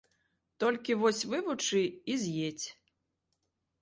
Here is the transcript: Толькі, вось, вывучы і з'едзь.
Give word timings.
Толькі, 0.63 0.95
вось, 1.01 1.21
вывучы 1.33 1.81
і 2.15 2.19
з'едзь. 2.25 2.67